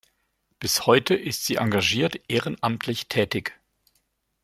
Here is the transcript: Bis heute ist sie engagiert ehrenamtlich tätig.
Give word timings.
Bis 0.57 0.87
heute 0.87 1.13
ist 1.13 1.45
sie 1.45 1.57
engagiert 1.57 2.21
ehrenamtlich 2.27 3.07
tätig. 3.07 3.59